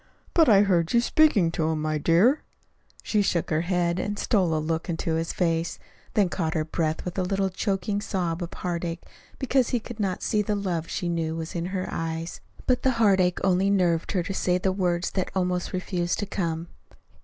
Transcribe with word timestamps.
"But 0.33 0.49
I 0.49 0.61
heard 0.63 0.93
you 0.93 0.99
speaking 0.99 1.51
to 1.51 1.69
him, 1.69 1.79
my 1.83 1.99
dear." 1.99 2.41
She 3.03 3.21
shook 3.21 3.51
her 3.51 3.61
head, 3.61 3.99
and 3.99 4.17
stole 4.17 4.55
a 4.55 4.57
look 4.57 4.89
into 4.89 5.13
his 5.13 5.31
face, 5.31 5.77
then 6.15 6.27
caught 6.27 6.55
her 6.55 6.65
breath 6.65 7.05
with 7.05 7.19
a 7.19 7.21
little 7.21 7.51
choking 7.51 8.01
sob 8.01 8.41
of 8.41 8.51
heartache 8.51 9.03
because 9.37 9.69
he 9.69 9.79
could 9.79 9.99
not 9.99 10.23
see 10.23 10.41
the 10.41 10.55
love 10.55 10.89
she 10.89 11.07
knew 11.07 11.35
was 11.35 11.53
in 11.53 11.67
her 11.67 11.87
eyes. 11.91 12.41
But 12.65 12.81
the 12.81 12.93
heartache 12.97 13.41
only 13.45 13.69
nerved 13.69 14.13
her 14.13 14.23
to 14.23 14.33
say 14.33 14.57
the 14.57 14.71
words 14.71 15.11
that 15.11 15.29
almost 15.35 15.71
refused 15.71 16.17
to 16.17 16.25
come. 16.25 16.69